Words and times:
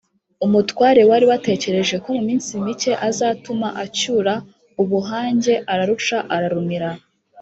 umutware 0.45 1.01
wari 1.09 1.25
watekereje 1.31 1.95
ko 2.03 2.09
mu 2.15 2.21
minsi 2.29 2.51
mike 2.65 2.91
azatuma 3.09 3.67
acyura 3.83 4.33
ubuhange, 4.81 5.53
araruca 5.71 6.17
ararumira 6.35 6.89